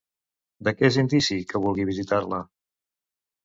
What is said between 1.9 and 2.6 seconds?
visitar-la?